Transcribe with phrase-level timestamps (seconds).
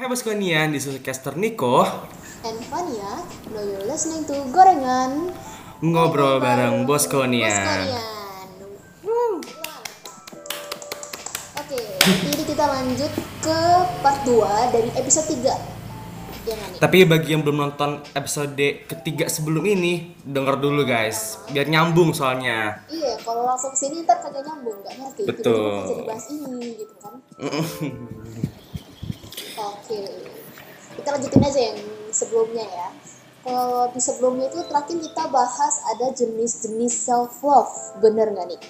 [0.00, 1.84] Hai Boskonian, di Caster Niko
[2.40, 3.20] And Fania,
[3.52, 5.28] now you're listening to Gorengan.
[5.84, 8.48] Ngobrol bareng Boskonian Boskonian
[11.52, 13.12] Oke, jadi kita lanjut
[13.44, 13.58] ke
[14.00, 15.68] part 2 dari episode 3
[16.48, 16.56] Ya?
[16.80, 18.56] Tapi bagi yang belum nonton episode
[18.88, 22.88] ketiga sebelum ini Denger dulu guys, biar nyambung soalnya.
[22.88, 25.22] Iya, kalau langsung sini ntar kagak nyambung, nggak ngerti.
[25.28, 25.84] Betul.
[25.84, 27.20] Jadi bahas ini gitu kan
[29.60, 30.00] Oke,
[30.96, 32.88] kita lanjutin aja yang sebelumnya ya.
[33.40, 37.72] Kalau di sebelumnya itu terakhir kita bahas ada jenis-jenis self love,
[38.04, 38.60] bener nggak nih?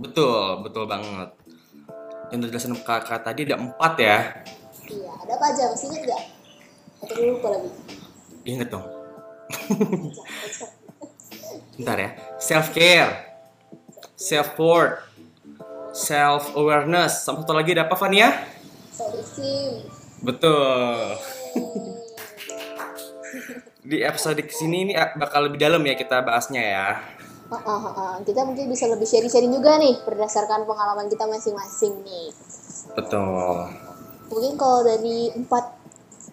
[0.00, 1.30] Betul, betul banget
[2.32, 4.18] Yang udah jelasin kakak tadi ada empat ya
[4.90, 5.62] Iya, ada apa aja?
[5.70, 6.22] Masih inget nggak?
[7.06, 7.70] Atau dulu lupa lagi?
[8.48, 8.86] Ingat dong,
[11.78, 13.36] bentar ya Self care,
[14.16, 15.04] self worth,
[15.92, 18.32] self awareness Sama satu lagi ada apa Fania?
[18.90, 19.99] Self-esteem.
[20.20, 21.16] Betul
[23.80, 26.88] Di episode ke sini ini bakal lebih dalam ya kita bahasnya ya
[27.50, 28.14] Ah, ah, ah, ah.
[28.22, 32.30] Kita mungkin bisa lebih sharing-sharing juga nih berdasarkan pengalaman kita masing-masing nih.
[32.94, 33.66] Betul
[34.30, 35.74] Mungkin kalau dari empat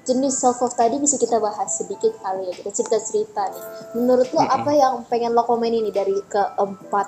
[0.05, 3.63] jenis self love tadi bisa kita bahas sedikit kali ya kita cerita-cerita nih.
[3.97, 7.07] Menurut lo apa yang pengen lo komenin nih dari keempat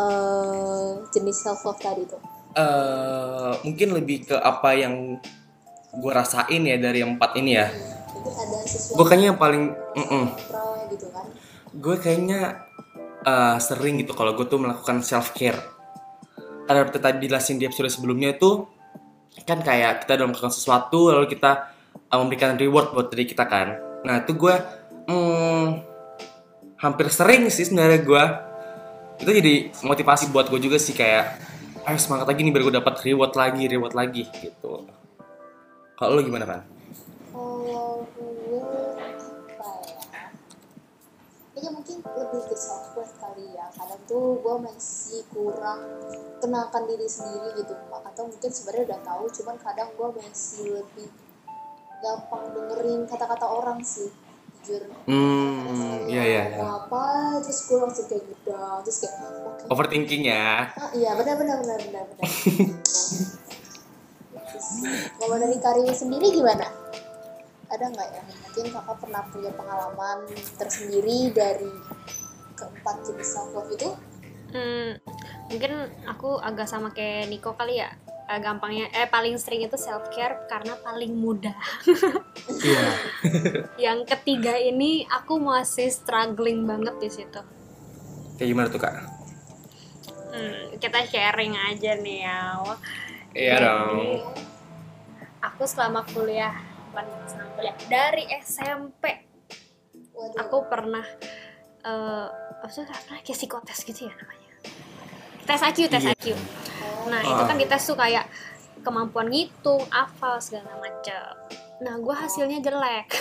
[0.00, 2.22] eh, jenis self love tadi tuh?
[2.50, 5.22] eh mungkin lebih ke apa yang
[5.90, 7.66] gue rasain ya dari yang empat ini ya.
[7.70, 8.58] Ada
[8.94, 11.26] Gue kayaknya yang paling, mm pro gitu kan?
[11.70, 12.66] gue kayaknya
[13.22, 15.58] eh, sering gitu kalau gue tuh melakukan self care.
[16.70, 18.62] Seperti tadi dijelasin di episode sebelumnya itu
[19.42, 23.74] kan kayak kita udah melakukan sesuatu lalu kita eh, memberikan reward buat diri kita kan.
[24.06, 24.54] Nah itu gue
[25.10, 25.66] mm,
[26.78, 28.24] hampir sering sih sebenarnya gue
[29.20, 29.54] itu jadi
[29.84, 31.36] motivasi buat gue juga sih kayak
[31.84, 34.99] ayo semangat lagi nih biar gue dapat reward lagi reward lagi gitu.
[36.00, 36.64] Kalau lo gimana kan?
[37.28, 38.60] Kalau gue
[39.52, 40.32] apa ya?
[41.52, 43.68] Kayaknya mungkin lebih ke self worth kali ya.
[43.76, 45.84] Kadang tuh gue masih kurang
[46.40, 47.76] kenalkan diri sendiri gitu.
[47.92, 51.08] Atau mungkin sebenarnya udah tahu, cuman kadang gue masih lebih
[52.00, 54.08] gampang dengerin kata-kata orang sih.
[54.64, 54.88] Jujur.
[55.04, 56.64] Hmm, iya iya iya.
[56.64, 58.56] Apa, terus gue langsung kayak gitu.
[58.56, 59.20] Terus kayak,
[59.52, 59.64] oke.
[59.68, 60.64] Overthinking ya.
[60.64, 62.24] Ah, iya benar benar benar benar benar.
[65.18, 66.66] Kalau dari karir sendiri gimana?
[67.70, 68.22] Ada nggak ya?
[68.26, 70.18] Mungkin kakak pernah punya pengalaman
[70.58, 71.70] tersendiri dari
[72.58, 73.88] keempat jenis self love itu?
[74.50, 74.98] Hmm,
[75.46, 75.72] mungkin
[76.10, 77.90] aku agak sama kayak Niko kali ya.
[78.30, 81.56] Eh, gampangnya eh paling sering itu self care karena paling mudah.
[82.50, 82.88] Iya.
[83.78, 87.40] Yang ketiga ini aku masih struggling banget di situ.
[88.36, 88.94] Kayak gimana tuh kak?
[90.34, 92.58] Hmm, kita sharing aja nih ya.
[93.32, 94.18] Iya dong.
[95.60, 96.56] Aku selama kuliah,
[96.88, 99.28] bukan selama kuliah dari SMP
[100.16, 100.40] Waduh.
[100.40, 101.04] aku pernah
[101.84, 104.56] eh apa sih pernah kayak psikotes gitu ya namanya.
[105.44, 106.16] Tes IQ, tes Iya.
[106.16, 106.32] IQ.
[107.12, 108.24] Nah itu kan dites tuh kayak
[108.80, 111.36] kemampuan ngitung, hafal segala macam.
[111.84, 113.12] Nah gue hasilnya jelek.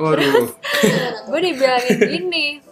[0.00, 0.56] Waduh.
[1.28, 2.64] Gue dibilangin gini,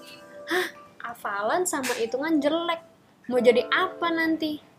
[0.48, 0.66] hah
[1.04, 2.80] hafalan sama hitungan jelek.
[3.28, 4.69] Mau jadi apa nanti?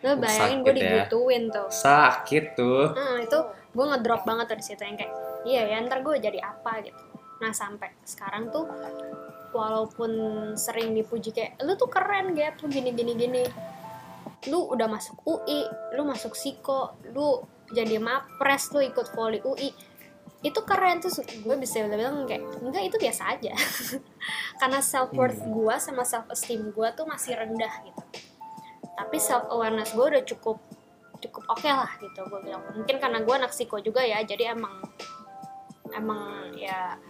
[0.00, 0.78] Lo bayangin gue ya.
[0.78, 1.68] digituin tuh.
[1.68, 2.92] Sakit tuh.
[2.92, 3.38] Hmm, itu
[3.70, 5.12] gue ngedrop banget tuh di situ yang kayak,
[5.46, 7.00] iya ya ntar gue jadi apa gitu.
[7.40, 8.66] Nah sampai sekarang tuh
[9.50, 10.10] walaupun
[10.54, 13.42] sering dipuji kayak lu tuh keren gap lu gini gini gini
[14.48, 15.66] lu udah masuk UI
[15.98, 17.42] lu masuk psiko lu
[17.74, 19.74] jadi mapres lu ikut voli UI
[20.40, 23.52] itu keren tuh gue bisa bilang kayak enggak itu biasa aja
[24.62, 28.02] karena self worth gue sama self esteem gue tuh masih rendah gitu
[29.00, 30.60] tapi self awareness gue udah cukup
[31.24, 34.76] cukup oke lah gitu gue bilang mungkin karena gue anak psiko juga ya jadi emang
[35.96, 37.00] emang ya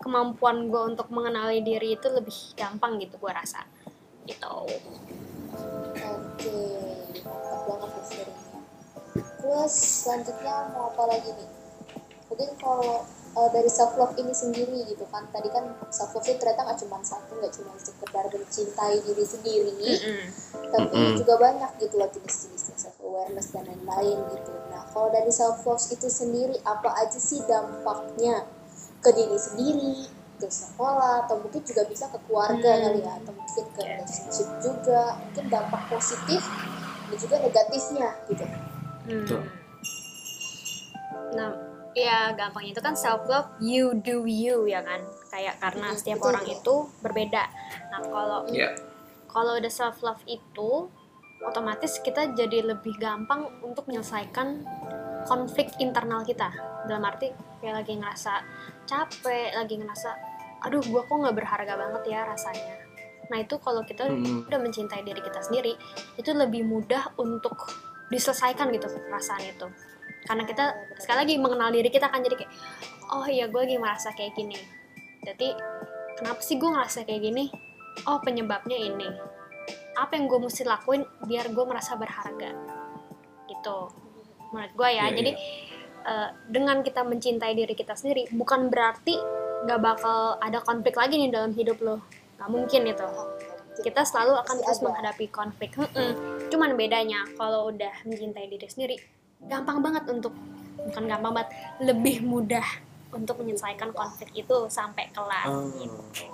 [0.00, 3.64] kemampuan gue untuk mengenali diri itu lebih gampang gitu gue rasa
[4.24, 4.68] gitu
[6.04, 6.58] Oke,
[7.22, 8.28] mantap banget nih.
[9.38, 11.50] Terus selanjutnya mau apa lagi nih?
[12.26, 16.38] Mungkin kalau eh, dari self love ini sendiri gitu kan, tadi kan self love itu
[16.38, 20.22] ternyata nggak cuma satu, nggak cuma sekedar mencintai diri sendiri, Mm-mm.
[20.70, 21.18] tapi Mm-mm.
[21.18, 24.52] juga banyak gitu loh jenis-jenisnya self awareness dan lain-lain gitu.
[24.70, 28.46] Nah, kalau dari self love itu sendiri apa aja sih dampaknya
[29.02, 30.06] ke diri sendiri,
[30.38, 32.82] ke sekolah, atau mungkin juga bisa ke keluarga Hmm.
[32.88, 36.42] kali ya, atau mungkin ke relationship juga, mungkin dampak positif
[37.10, 38.44] dan juga negatifnya gitu.
[38.46, 39.22] Hmm.
[39.26, 39.42] Betul.
[41.34, 45.00] Nah, ya gampangnya itu kan self love you do you ya kan.
[45.30, 47.42] Kayak karena Hmm, setiap betul, orang itu berbeda.
[47.90, 48.70] Nah, kalau Iya.
[49.26, 50.90] kalau udah self love itu
[51.40, 54.62] otomatis kita jadi lebih gampang untuk menyelesaikan
[55.24, 56.48] konflik internal kita
[56.84, 58.32] dalam arti kayak lagi ngerasa
[58.84, 60.10] capek lagi ngerasa
[60.60, 62.76] aduh gua kok nggak berharga banget ya rasanya
[63.28, 64.44] nah itu kalau kita Mm-mm.
[64.48, 65.72] udah mencintai diri kita sendiri
[66.16, 67.56] itu lebih mudah untuk
[68.08, 69.66] diselesaikan gitu perasaan itu
[70.24, 70.64] karena kita
[70.96, 72.52] sekali lagi mengenal diri kita kan jadi kayak
[73.12, 74.56] oh iya gue lagi merasa kayak gini.
[75.24, 75.52] Jadi
[76.16, 77.44] kenapa sih gue ngerasa kayak gini?
[78.08, 79.08] Oh penyebabnya ini.
[79.94, 82.50] Apa yang gue mesti lakuin biar gue merasa berharga?
[83.48, 83.78] Gitu.
[84.52, 85.12] Menurut gue ya.
[85.12, 85.30] Iya, jadi
[86.08, 89.20] eh, dengan kita mencintai diri kita sendiri bukan berarti
[89.64, 92.00] nggak bakal ada konflik lagi nih dalam hidup lo.
[92.40, 93.08] Nggak mungkin itu
[93.74, 94.86] kita selalu akan terus ada.
[94.86, 95.74] menghadapi konflik.
[95.74, 96.12] Mm-mm.
[96.46, 98.96] cuman bedanya kalau udah mencintai diri sendiri
[99.46, 100.32] gampang banget untuk
[100.78, 101.50] bukan gampang banget
[101.80, 102.64] lebih mudah
[103.10, 105.70] untuk menyelesaikan konflik itu sampai kelar Oh.
[105.72, 106.26] gitu.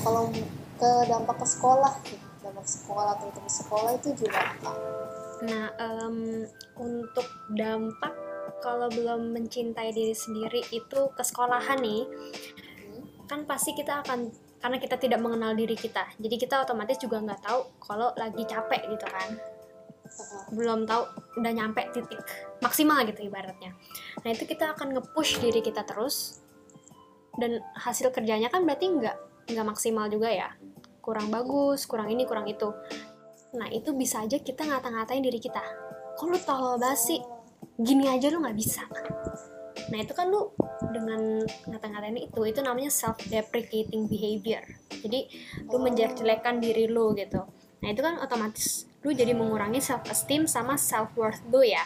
[0.00, 0.28] kalau
[0.74, 1.92] ke dampak ke sekolah
[2.38, 4.76] dampak sekolah teman-teman sekolah itu gimana kak?
[5.42, 6.44] Nah, em,
[6.76, 8.12] untuk dampak
[8.60, 13.04] kalau belum mencintai diri sendiri itu ke sekolahan nih, Hmm?
[13.24, 14.28] kan pasti kita akan
[14.58, 18.88] karena kita tidak mengenal diri kita, jadi kita otomatis juga nggak tahu kalau lagi capek
[18.88, 19.30] gitu kan.
[20.54, 21.02] Belum tahu
[21.40, 22.20] udah nyampe titik
[22.62, 23.74] maksimal gitu ibaratnya.
[24.22, 26.40] Nah itu kita akan nge-push diri kita terus,
[27.38, 29.16] dan hasil kerjanya kan berarti nggak
[29.50, 30.48] nggak maksimal juga ya,
[31.04, 32.70] kurang bagus, kurang ini, kurang itu.
[33.54, 35.62] Nah itu bisa aja kita ngata-ngatain diri kita.
[36.14, 37.18] Kok lu tolol basi?
[37.74, 38.86] Gini aja lu nggak bisa.
[39.90, 40.54] Nah itu kan lu
[40.94, 44.62] dengan ngata-ngatain itu, itu namanya self-deprecating behavior.
[45.02, 45.26] Jadi
[45.68, 47.42] lu menjelek-jelekan diri lu gitu.
[47.82, 51.84] Nah itu kan otomatis lu jadi mengurangi self-esteem sama self-worth lu ya.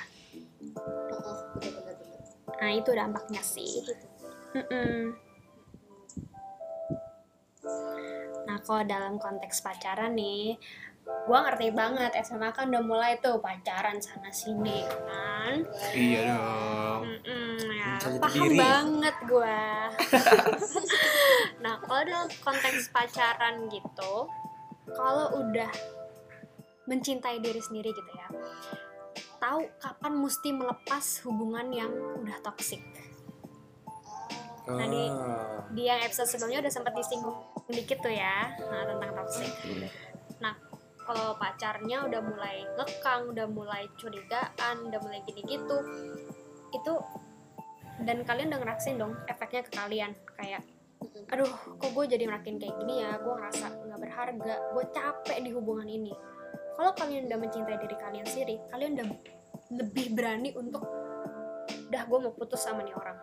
[2.59, 3.83] Nah itu dampaknya sih.
[3.83, 4.07] Gitu.
[4.55, 5.19] Mm-mm.
[8.49, 10.57] Nah, kalau dalam konteks pacaran nih,
[11.29, 15.69] gua ngerti banget SMA kan udah mulai tuh pacaran sana sini kan.
[15.93, 17.03] Iya dong.
[17.69, 18.57] Ya, Mencari paham diri.
[18.57, 19.93] banget gua.
[21.63, 24.15] nah, kalau dalam konteks pacaran gitu,
[24.97, 25.69] kalau udah
[26.89, 28.29] mencintai diri sendiri gitu ya,
[29.39, 31.93] tahu kapan mesti melepas hubungan yang
[32.25, 32.81] udah toksik.
[34.69, 35.13] Nah, di-.
[35.77, 37.37] Di yang episode sebelumnya udah sempat disinggung
[37.69, 39.53] dikit tuh ya, nah tentang toxic.
[40.41, 40.57] Nah,
[41.05, 45.77] kalau pacarnya udah mulai ngekang, udah mulai curigaan, udah mulai gini gitu,
[46.73, 46.93] itu
[48.05, 50.63] dan kalian udah ngerasain dong efeknya ke kalian kayak
[51.31, 55.51] aduh kok gue jadi makin kayak gini ya gue ngerasa nggak berharga gue capek di
[55.55, 56.15] hubungan ini
[56.79, 59.07] kalau kalian udah mencintai diri kalian sendiri kalian udah
[59.75, 60.87] lebih berani untuk
[61.91, 63.19] udah gue mau putus sama nih orang.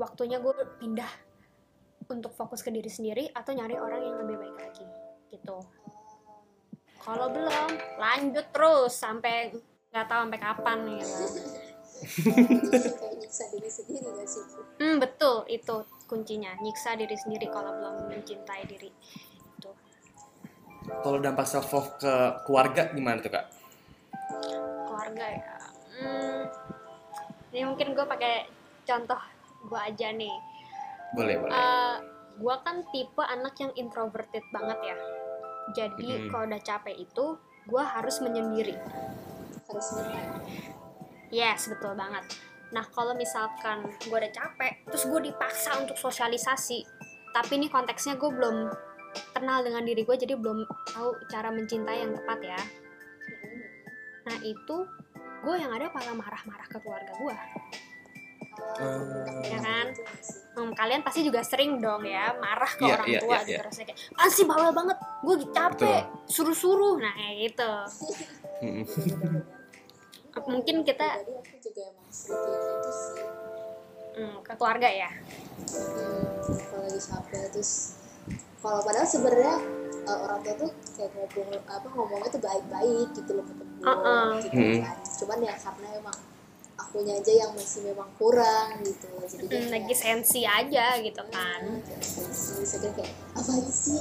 [0.00, 1.12] Waktunya gue pindah
[2.10, 4.86] untuk fokus ke diri sendiri atau nyari orang yang lebih baik lagi
[5.30, 5.62] gitu.
[6.98, 7.70] Kalau belum
[8.02, 9.54] lanjut terus sampai
[9.92, 11.24] nggak tahu sampai kapan gitu
[13.22, 14.44] nyiksa diri sendiri gak sih?
[14.82, 15.76] Hmm, betul itu
[16.10, 16.52] kuncinya.
[16.58, 18.90] Nyiksa diri sendiri kalau belum mencintai diri
[20.82, 22.12] Kalau dampak self love ke
[22.42, 23.46] keluarga gimana tuh kak?
[24.82, 25.56] keluarga ya
[25.94, 26.40] hmm,
[27.50, 28.46] ini mungkin gue pakai
[28.82, 29.18] contoh
[29.62, 30.36] gue aja nih
[31.12, 31.52] Boleh boleh.
[31.52, 31.96] Eh,
[32.34, 34.96] gue kan tipe anak yang introverted banget ya
[35.74, 36.28] jadi Mhm.
[36.28, 37.26] kalau udah capek itu
[37.66, 38.76] gue harus menyendiri
[39.64, 40.40] Harus minta.
[41.28, 42.24] yes betul banget
[42.70, 46.84] nah kalau misalkan gue udah capek terus gue dipaksa untuk sosialisasi
[47.30, 48.72] tapi ini konteksnya gue belum
[49.32, 52.60] kenal dengan diri gue jadi belum tahu cara mencintai yang tepat ya
[54.22, 54.76] nah itu
[55.42, 57.36] gue yang ada malah marah-marah ke keluarga gue
[58.72, 59.42] Hmm.
[59.44, 59.86] Ya kan?
[60.56, 63.52] Hmm, kalian pasti juga sering dong ya marah ke Iya, orang iya, tua iya, gitu
[63.56, 63.64] iya.
[63.64, 67.72] rasanya kayak ah sih bawel banget gue capek suruh-suruh nah kayak gitu.
[68.60, 69.44] Bener-bener.
[70.48, 71.06] mungkin kita
[74.16, 75.10] hmm, ke keluarga ya
[75.62, 78.01] Hmm, kalau lagi capek terus
[78.62, 79.54] kalau padahal sebenarnya
[80.04, 84.26] uh, orang tua tuh kayak ngobrol apa ngomongnya tuh baik-baik gitu loh ketemu Uh-uh.
[84.38, 84.78] gitu Hmm.
[84.80, 86.18] kan cuman ya karena emang
[86.74, 91.60] akunya aja yang masih memang kurang gitu jadi Hmm, kayak, lagi sensi aja gitu kan
[91.62, 94.00] Hmm, kayak sensi saya kayak apa sih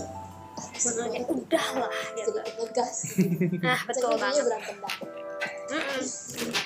[0.53, 1.34] ah, banget gitu.
[1.36, 2.96] udah lah gitu sedikit ngegas
[3.60, 4.96] nah betul banget berantem dah
[5.72, 6.04] Mm-mm.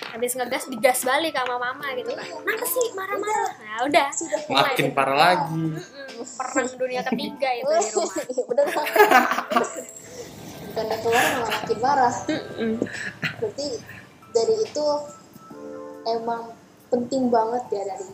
[0.10, 2.36] habis ngegas digas balik sama mama gitu kan Iya.
[2.36, 4.92] kenapa sih marah-marah nah udah sudah Mulai Makin deh.
[4.92, 5.64] parah lagi.
[5.70, 6.24] Mm-mm.
[6.34, 8.66] perang dunia ketiga itu di rumah Iya, bener
[10.66, 12.74] bukan keluar malah makin marah Mm-mm.
[13.38, 13.68] berarti
[14.32, 14.86] dari itu
[16.06, 16.44] emang
[16.86, 18.08] penting banget ya dari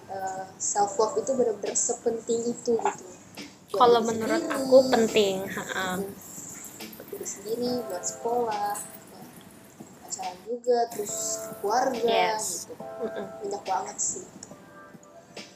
[0.57, 3.05] self love itu benar-benar sepenting itu gitu
[3.71, 5.35] kalau menurut sendiri, aku penting
[6.91, 8.75] buat diri sendiri buat sekolah
[10.21, 11.15] pacaran juga terus
[11.59, 12.69] keluarga Yes.
[12.69, 13.25] gitu Mm-mm.
[13.41, 14.25] banyak banget sih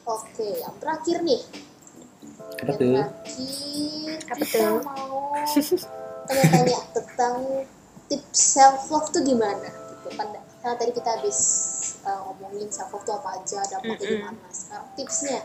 [0.02, 1.42] oke yang terakhir nih
[2.56, 2.90] Apa yang tuh?
[2.90, 4.76] terakhir Apa kita tuh?
[4.82, 5.14] mau
[6.26, 7.34] tanya-tanya tentang
[8.06, 11.38] tips self love tuh gimana gitu kan karena tadi kita habis
[12.02, 14.18] uh, ngomongin self love tuh apa aja dampaknya Mm-mm.
[14.18, 15.38] gimana sekarang tipsnya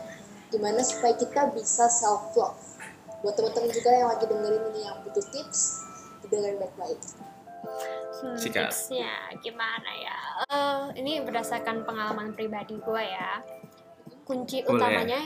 [0.50, 2.58] gimana supaya kita bisa self love
[3.22, 5.78] buat teman-teman juga yang lagi dengerin ini yang butuh tips
[6.26, 6.98] dengerin baik-baik
[8.22, 10.18] Hmm, tipsnya gimana ya?
[10.46, 13.42] Eh, ini berdasarkan pengalaman pribadi gue ya.
[14.22, 14.78] Kunci Boleh.
[14.78, 15.20] utamanya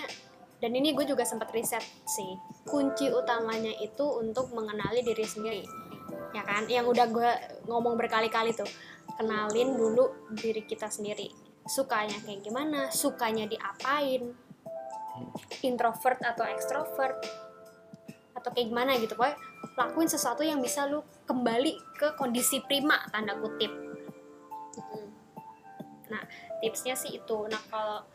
[0.56, 2.32] dan ini gue juga sempat riset sih.
[2.64, 5.64] Kunci utamanya itu untuk mengenali diri sendiri.
[6.32, 6.64] Ya kan?
[6.68, 7.30] Yang udah gue
[7.68, 8.68] ngomong berkali-kali tuh.
[9.16, 11.28] Kenalin dulu diri kita sendiri.
[11.68, 12.88] Sukanya kayak gimana?
[12.88, 14.32] Sukanya diapain?
[15.64, 17.45] Introvert atau ekstrovert?
[18.46, 19.18] Atau kayak gimana gitu.
[19.18, 19.34] Pokoknya
[19.74, 23.74] lakuin sesuatu yang bisa lu kembali ke kondisi prima tanda kutip.
[24.78, 25.10] Mm-mm.
[26.62, 27.38] tipsnya sih itu.
[27.50, 28.06] Nah kalau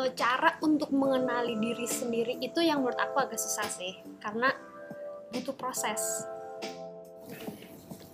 [0.00, 3.92] eh, cara untuk mengenali diri sendiri itu yang menurut aku agak susah sih
[4.24, 4.48] karena
[5.28, 6.24] butuh proses.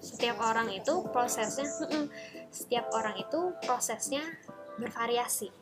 [0.02, 1.70] Setiap orang itu prosesnya
[2.50, 4.26] setiap orang itu prosesnya
[4.74, 5.54] bervariasi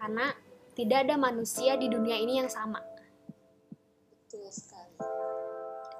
[0.00, 0.32] karena
[0.72, 2.95] tidak ada manusia di dunia ini yang sama
[4.36, 4.96] betul sekali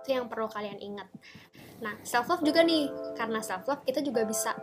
[0.07, 1.11] itu yang perlu kalian ingat.
[1.83, 2.87] Nah, self love juga nih,
[3.19, 4.55] karena self love kita juga bisa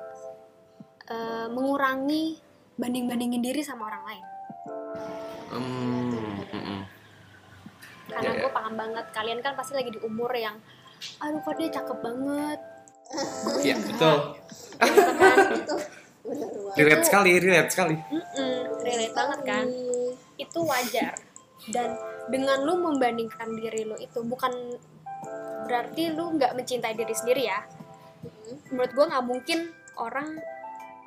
[1.11, 2.39] eh, mengurangi
[2.79, 4.25] banding-bandingin diri sama orang lain.
[5.51, 6.81] Hmm, mm-mm.
[8.07, 8.41] Karena Ya, ya.
[8.47, 10.55] gue paham banget, kalian kan pasti lagi di umur yang,
[11.19, 12.59] aduh kok dia cakep banget,
[13.61, 14.17] Iya, betul.
[14.79, 15.37] gitu kan?
[15.59, 15.75] itu
[16.23, 17.95] benar banget Relate sekali, relate sekali.
[17.99, 19.65] Mm-mm, relate banget kan?
[19.67, 20.39] Sekali.
[20.39, 21.13] Itu wajar.
[21.67, 21.89] Dan
[22.31, 24.51] dengan lu membandingkan diri lu itu bukan
[25.67, 27.59] berarti lu nggak mencintai diri sendiri ya.
[28.23, 28.55] Mm-mm.
[28.71, 29.59] menurut gue nggak mungkin
[29.99, 30.39] orang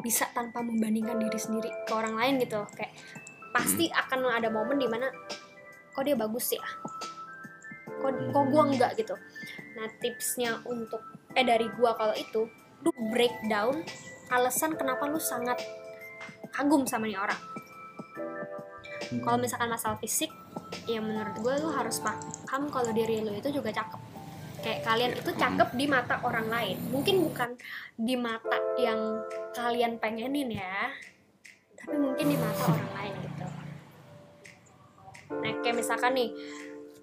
[0.04, 2.92] bisa tanpa membandingkan diri sendiri ke orang lain gitu kayak
[3.56, 5.08] pasti akan ada momen di mana
[5.96, 6.64] kok dia bagus ya?
[8.04, 9.16] Kok kok gue enggak gitu?
[9.80, 11.00] Nah tipsnya untuk
[11.32, 12.44] eh dari gue kalau itu
[12.84, 13.80] lu breakdown
[14.28, 15.56] alasan kenapa lu sangat
[16.52, 17.40] kagum sama nih orang.
[19.24, 20.28] Kalau misalkan masalah fisik
[20.86, 24.00] ya menurut gue lu harus paham kalau diri lu itu juga cakep.
[24.62, 26.76] Kayak kalian itu cakep di mata orang lain.
[26.90, 27.54] Mungkin bukan
[27.94, 29.22] di mata yang
[29.54, 30.90] kalian pengenin ya
[31.76, 33.46] tapi mungkin di mata orang lain gitu.
[35.38, 36.30] Nah kayak misalkan nih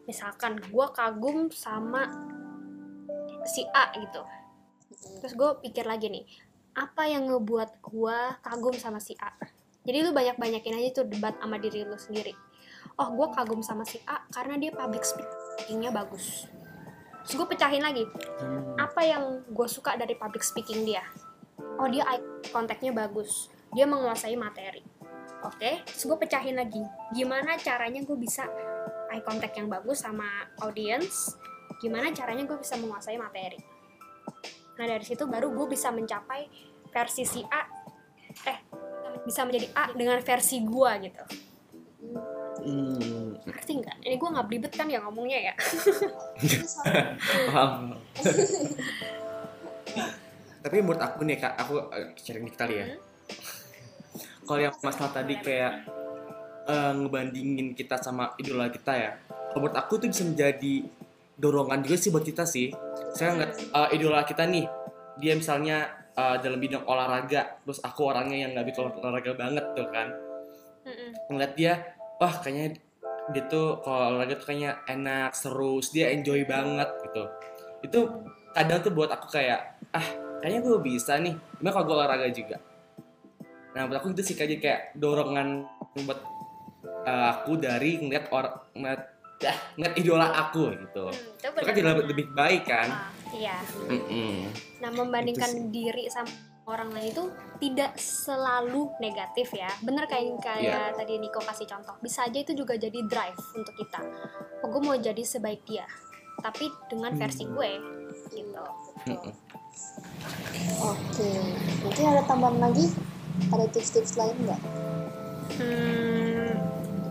[0.03, 2.11] misalkan gue kagum sama
[3.47, 4.23] si A gitu.
[5.23, 6.27] Terus gue pikir lagi nih
[6.75, 9.31] apa yang ngebuat gue kagum sama si A?
[9.83, 12.35] Jadi lu banyak banyakin aja tuh debat sama diri lu sendiri
[12.97, 16.45] oh gue kagum sama si A karena dia public speakingnya bagus.
[17.23, 18.03] Terus gue pecahin lagi.
[18.43, 18.75] Hmm.
[18.75, 21.01] apa yang gue suka dari public speaking dia?
[21.79, 22.21] Oh dia eye
[22.51, 23.49] contactnya bagus.
[23.73, 24.83] Dia menguasai materi.
[25.43, 26.83] Oke terus gue pecahin lagi.
[27.15, 28.45] Gimana caranya gue bisa
[29.09, 30.27] eye contact yang bagus sama
[30.61, 31.33] audience?
[31.79, 33.57] Gimana caranya gue bisa menguasai materi?
[34.77, 36.49] Nah dari situ baru gue bisa mencapai
[36.91, 37.63] versi si A.
[38.45, 38.59] Eh
[39.23, 41.23] bisa menjadi A dengan versi gue gitu
[42.63, 45.53] Hmm, ngerti nggak ini gue nggak belibet kan ya ngomongnya ya
[47.51, 47.91] paham.
[50.63, 52.87] Tapi menurut aku nih kak, aku eh, sharing dikit kali ya.
[52.87, 53.03] Hmm.
[54.47, 55.83] Kalau yang masalah tadi kayak
[56.71, 59.11] eh, ngebandingin kita sama idola kita ya,
[59.51, 60.87] kalau menurut aku itu bisa menjadi
[61.35, 62.71] dorongan juga sih buat kita sih.
[63.11, 64.63] Saya ngeliat eh, idola kita nih,
[65.19, 69.91] dia misalnya eh, dalam bidang olahraga, terus aku orangnya yang nggak bisa olahraga banget tuh
[69.91, 70.15] kan.
[70.83, 71.15] Mm-mm.
[71.31, 71.92] ngeliat dia
[72.23, 72.79] wah kayaknya
[73.35, 77.23] dia tuh kalau olahraga tuh kayaknya enak seru dia enjoy banget gitu.
[77.83, 77.99] Itu
[78.55, 80.07] kadang tuh buat aku kayak ah
[80.39, 81.35] kayaknya gue bisa nih.
[81.59, 82.63] Gimana kalau gue olahraga juga.
[83.75, 85.67] Nah buat aku itu sih kayak kayak dorongan
[86.07, 86.19] buat
[87.03, 89.01] uh, aku dari ngeliat orang ngeliat,
[89.43, 91.05] ah, ngeliat idola aku gitu.
[91.11, 92.87] Hmm, itu itu kan jadi lebih, lebih baik kan?
[92.87, 93.57] Ah, iya.
[93.91, 94.47] Mm-mm.
[94.79, 96.31] Nah, membandingkan diri sama
[96.63, 97.25] orang lain itu
[97.59, 99.67] tidak selalu negatif ya.
[99.83, 101.95] Bener kayak kayak tadi Niko kasih contoh.
[101.99, 103.99] Bisa aja itu juga jadi drive untuk kita.
[104.63, 105.83] Oh, gue mau jadi sebaik dia.
[106.39, 107.71] Tapi dengan versi gue
[108.31, 108.63] gitu.
[109.03, 109.33] Betul.
[110.83, 111.31] Oke,
[111.83, 112.87] mungkin ada tambahan lagi?
[113.49, 114.61] Ada tips-tips lain nggak?
[115.59, 116.49] Hmm,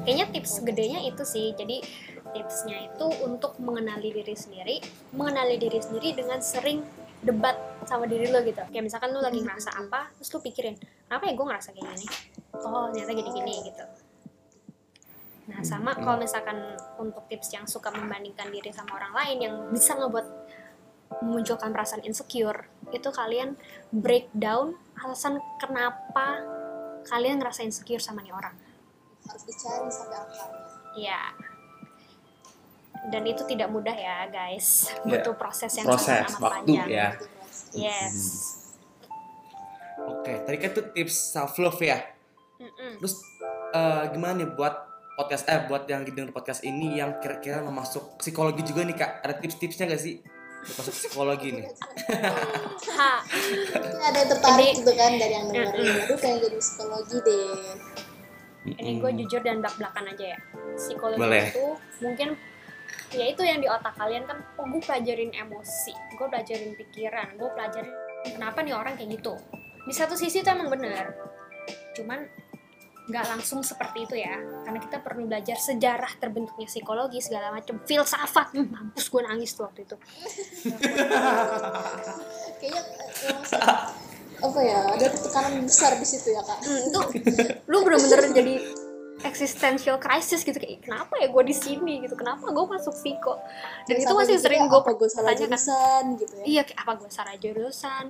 [0.07, 1.53] kayaknya tips gedenya itu sih.
[1.53, 1.83] Jadi
[2.33, 4.77] tipsnya itu untuk mengenali diri sendiri,
[5.13, 6.81] mengenali diri sendiri dengan sering
[7.23, 7.55] debat
[7.87, 8.61] sama diri lo gitu.
[8.69, 10.75] Kayak misalkan lo lagi ngerasa apa, terus lo pikirin,
[11.07, 12.07] kenapa ya gue ngerasa kayak gini?
[12.59, 13.85] Oh, ternyata gini-gini gitu.
[15.43, 19.99] Nah, sama kalau misalkan untuk tips yang suka membandingkan diri sama orang lain yang bisa
[19.99, 20.27] ngebuat
[21.23, 23.55] memunculkan perasaan insecure, itu kalian
[23.91, 26.41] breakdown alasan kenapa
[27.07, 28.55] kalian ngerasa insecure sama nih orang
[29.27, 31.23] harus dicari sampai akarnya Iya.
[33.03, 34.95] Dan itu tidak mudah ya, guys.
[35.03, 35.23] Iya.
[35.23, 36.89] Butuh proses yang Proses, sangat amat waktu panjang.
[36.89, 37.09] ya.
[37.13, 37.27] Itu.
[37.75, 38.17] Yes.
[40.03, 41.99] Oke, tadi kan tuh tips self love ya.
[42.59, 42.99] Mm-mm.
[42.99, 43.15] Terus
[43.73, 44.75] eh, gimana nih buat
[45.13, 49.11] podcast eh buat yang denger podcast ini yang kira-kira masuk psikologi juga nih kak?
[49.21, 50.23] Ada tips-tipsnya gak sih?
[50.63, 51.67] Buat masuk psikologi nih.
[52.93, 53.19] Ha,
[54.05, 57.75] ada yang tertarik Jadi- gitu kan dari yang dengerin aduh pengen jadi psikologi deh
[58.63, 60.39] ini gue jujur dan belak-belakan aja ya.
[60.77, 61.51] Psikologi Boleh.
[61.51, 61.67] itu
[61.99, 62.29] mungkin
[63.13, 67.51] ya itu yang di otak kalian kan, oh gue pelajarin emosi, gue pelajarin pikiran, gue
[67.53, 67.93] pelajarin
[68.25, 69.35] kenapa nih orang kayak gitu.
[69.83, 71.13] Di satu sisi itu emang bener,
[71.99, 72.23] cuman
[73.03, 78.55] nggak langsung seperti itu ya, karena kita perlu belajar sejarah terbentuknya psikologi segala macam, filsafat,
[78.55, 79.97] hmm, mampus gue nangis tuh waktu itu.
[82.63, 82.83] kayaknya
[83.27, 83.79] eh,
[84.43, 87.01] apa ya ada tekanan besar di situ ya kak Hmm, itu
[87.71, 88.55] lu bener-bener jadi
[89.33, 90.61] existential crisis gitu.
[90.61, 92.05] Kayak kenapa ya gue di sini?
[92.05, 92.13] Gitu.
[92.13, 93.41] Kenapa gue masuk psiko
[93.89, 96.03] dan itu Sampai masih sering gue apa gue salah jurusan?
[96.21, 96.45] Gitu ya.
[96.45, 98.05] Iya kayak apa gue salah jurusan?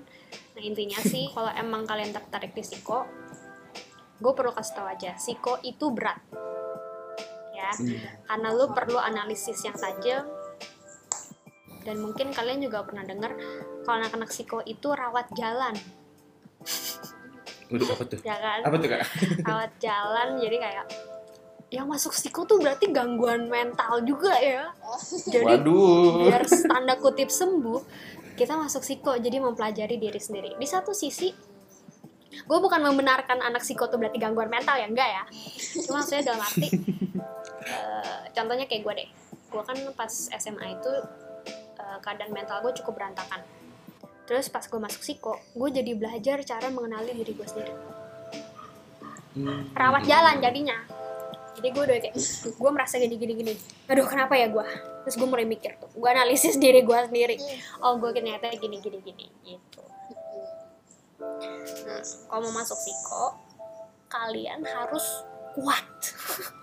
[0.59, 3.07] Nah intinya sih kalau emang kalian tertarik di psiko
[4.23, 6.19] gue perlu kasih tau aja psiko itu berat.
[7.55, 7.71] Ya
[8.26, 10.26] karena lu perlu analisis yang tajam.
[11.83, 13.35] Dan mungkin kalian juga pernah dengar
[13.83, 15.75] kalau anak-anak psiko itu rawat jalan
[17.73, 18.19] Waduh, apa tuh?
[18.21, 19.00] ya kan Apa tuh kak?
[19.49, 20.85] rawat jalan jadi kayak
[21.73, 24.69] yang masuk psiko tuh berarti gangguan mental juga ya
[25.33, 26.29] jadi Waduh.
[26.29, 27.81] biar tanda kutip sembuh
[28.37, 31.33] kita masuk psiko jadi mempelajari diri sendiri di satu sisi
[32.33, 35.23] gue bukan membenarkan anak psiko tuh berarti gangguan mental ya enggak ya
[35.85, 36.69] cuma maksudnya dalam arti
[37.69, 39.09] eh, contohnya kayak gue deh
[39.52, 40.93] gue kan pas SMA itu
[41.76, 43.41] eh, keadaan mental gue cukup berantakan
[44.33, 47.77] terus pas gue masuk psiko gue jadi belajar cara mengenali diri gue sendiri.
[49.77, 50.89] Rawat jalan jadinya.
[51.53, 52.17] Jadi gue udah kayak
[52.49, 53.53] gue merasa gini gini gini.
[53.92, 54.64] Aduh kenapa ya gue
[55.05, 57.37] terus gue mulai mikir tuh gue analisis diri gue sendiri.
[57.85, 59.85] Oh gue ternyata gini gini gini gitu.
[61.21, 62.01] Nah
[62.33, 63.37] kalau mau masuk psiko
[64.09, 65.05] kalian harus
[65.53, 65.85] kuat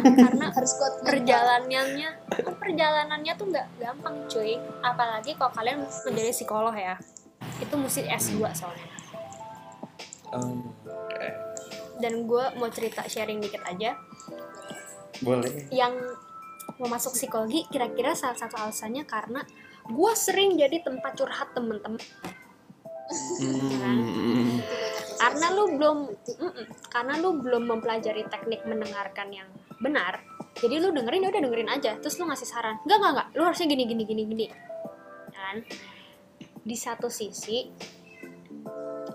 [0.00, 2.10] karena harus kuat perjalanannya
[2.56, 4.56] perjalanannya tuh nggak gampang cuy.
[4.80, 6.96] Apalagi kalau kalian menjadi psikolog ya.
[7.60, 8.88] Itu mesti S2 soalnya.
[10.34, 11.30] Oh, Oke.
[12.02, 13.94] dan gue mau cerita sharing dikit aja.
[15.22, 15.70] Boleh.
[15.70, 15.94] yang
[16.82, 19.46] mau masuk psikologi kira-kira salah satu alasannya karena
[19.86, 22.02] gue sering jadi tempat curhat temen-temen.
[23.38, 24.58] Hmm.
[25.18, 29.48] Karena lu belum mm-mm, karena lu belum mempelajari teknik mendengarkan yang
[29.78, 30.22] benar
[30.54, 32.78] jadi lu dengerin ya udah dengerin aja terus lu ngasih saran.
[32.86, 34.46] Enggak enggak enggak lu harusnya gini gini gini gini.
[35.34, 35.56] Kan?
[36.62, 37.66] Di satu sisi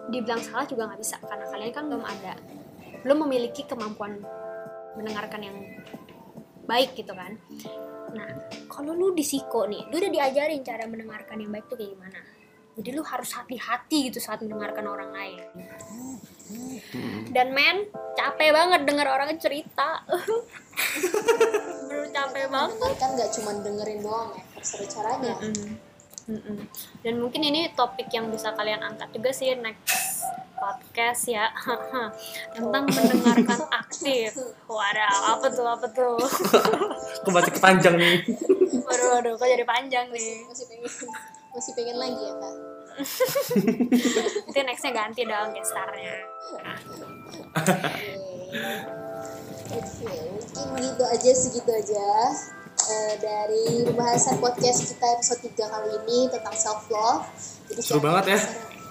[0.09, 2.33] dibilang salah juga nggak bisa karena kalian kan belum ada
[3.05, 4.19] belum memiliki kemampuan
[4.99, 5.57] mendengarkan yang
[6.67, 7.39] baik gitu kan.
[8.11, 8.29] Nah
[8.67, 12.19] kalau lu di psiko nih lu udah diajarin cara mendengarkan yang baik tuh kayak gimana
[12.79, 15.43] jadi lu harus hati-hati gitu saat mendengarkan orang lain.
[17.29, 20.01] Dan men capek banget denger orang cerita.
[21.91, 22.91] Bener capek banget.
[22.97, 25.35] Kan nggak cuma dengerin doang ya harus ada caranya.
[25.43, 25.71] Mm-mm.
[26.29, 26.61] Mm-mm.
[27.01, 30.21] dan mungkin ini topik yang bisa kalian angkat juga sih next
[30.53, 31.49] podcast ya.
[32.55, 34.37] Tentang mendengarkan aktif.
[34.69, 36.21] Waduh apa tuh apa tuh?
[37.25, 38.29] Aku masih kepanjang nih.
[38.85, 40.45] waduh waduh kok jadi panjang nih?
[40.45, 41.09] Masih pengen
[41.51, 42.55] masih pengen lagi ya kak
[44.45, 46.15] nanti nextnya ganti dong gestarnya
[49.69, 52.09] Oke, mungkin gitu aja segitu aja
[52.79, 57.27] Eh, dari pembahasan podcast kita episode 3 kali ini tentang self love.
[57.67, 58.39] Jadi Seru banget ya.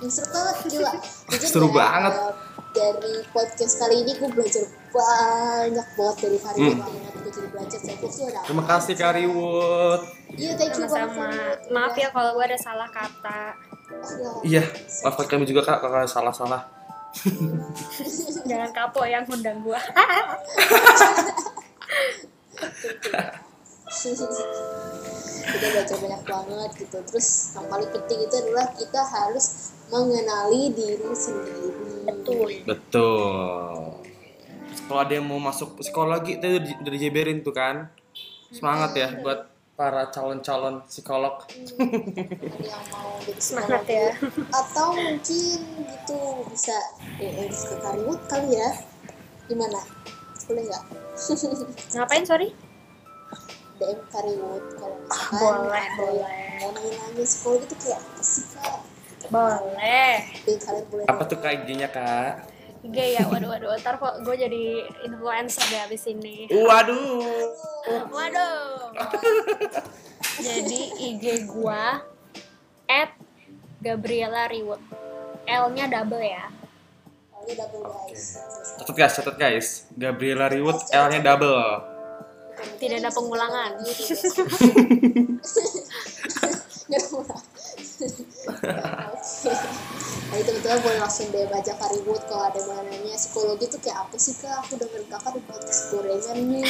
[0.06, 0.92] seru banget gila.
[1.32, 2.12] Jujur Seru ya, banget.
[2.14, 2.32] eh,
[2.70, 6.78] dari podcast kali ini gue belajar banyak banget dari Farid Hmm.
[6.78, 7.14] banget.
[7.28, 10.00] Gue jadi belajar love tuh ada Terima kasih Kak Riwood.
[10.32, 11.58] Iya, thank you banget sama-sama Farid.
[11.68, 12.00] maaf Udah.
[12.00, 13.40] ya kalau gue ada salah kata
[13.88, 14.64] Oh, Iya,
[15.04, 16.62] maafkan kami juga Kak kalau salah-salah.
[18.48, 19.80] jangan kapok yang ngundang gue
[25.48, 29.46] kita belajar banyak banget gitu terus yang paling penting itu adalah kita harus
[29.88, 31.68] mengenali diri sendiri
[32.04, 33.67] betul Betul.
[34.88, 37.92] Kalau ada yang mau masuk psikologi itu udah udah dijeberin tuh kan.
[38.48, 41.44] Semangat ya buat para calon-calon psikolog.
[42.58, 44.10] yang mau jadi semangat ya
[44.50, 46.18] atau mungkin gitu
[46.50, 46.74] bisa
[47.20, 48.74] DM ke Karimut kali ya
[49.46, 49.78] gimana
[50.50, 50.82] boleh nggak
[51.94, 52.50] ngapain sorry
[53.78, 56.26] DM Karimut kalau misalkan Boleh, boleh.
[56.58, 58.78] yang mau nanya-nanya psikologi itu kayak apa sih kak
[59.28, 60.14] Boleh.
[60.42, 62.48] Jadi kalian boleh Apa tuh kak IG-nya kak?
[62.86, 63.74] IG ya, waduh waduh.
[63.82, 66.46] Ntar kok gue jadi influencer deh abis ini.
[66.46, 67.18] Waduh.
[68.06, 68.94] Waduh.
[70.38, 72.06] Jadi IG gua
[72.86, 73.10] at
[73.82, 74.78] Gabriela Reward.
[75.48, 76.46] L-nya double ya.
[77.48, 78.36] Ini double guys.
[78.78, 79.68] Catat guys, catat guys.
[79.98, 81.58] Gabriela Reward L-nya double.
[82.78, 83.74] Tidak ada pengulangan.
[90.28, 90.44] Oke.
[90.44, 94.04] Jadi teman-teman boleh langsung deh baca Karibut kalau ada yang mau nanya psikologi tuh kayak
[94.04, 94.60] apa sih kak?
[94.60, 96.68] Aku dengerin kakak di podcast gorengan nih.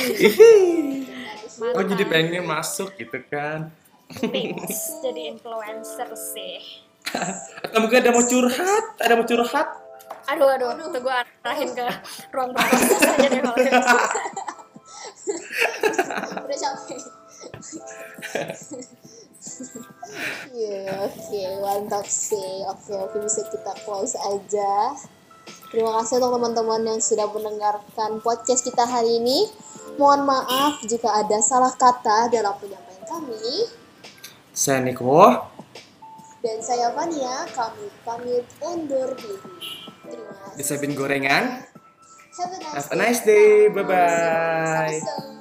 [1.58, 1.74] Mantap.
[1.74, 3.74] Kok jadi pengen masuk gitu kan?
[4.14, 6.86] Fix jadi influencer sih.
[7.66, 8.84] Atau mungkin ada mau curhat?
[9.02, 9.68] Ada mau curhat?
[10.30, 11.82] Aduh aduh, tuh gue arahin ke
[12.30, 13.74] ruang berproses aja deh kalau gitu.
[16.46, 17.02] Udah capek.
[20.54, 22.64] Iya, oke, mantap sih.
[22.66, 24.96] Oke, oke bisa kita close aja.
[25.68, 29.48] Terima kasih untuk teman-teman yang sudah mendengarkan podcast kita hari ini.
[30.00, 33.68] Mohon maaf jika ada salah kata dalam penyampaian kami.
[34.56, 35.28] Saya Niko.
[36.38, 39.38] Dan saya Fania, kami pamit undur diri.
[40.06, 40.56] Terima kasih.
[40.56, 41.66] Disabin gorengan.
[42.38, 43.66] Have a nice Have a nice day.
[43.74, 45.02] Bye-bye.
[45.02, 45.38] Sama-sama.